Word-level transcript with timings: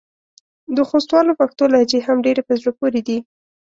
د 0.75 0.77
خوستوالو 0.89 1.37
پښتو 1.41 1.63
لهجې 1.73 1.99
هم 2.07 2.17
ډېرې 2.25 2.41
په 2.47 2.53
زړه 2.59 2.71
پورې 2.79 3.01
دي. 3.07 3.17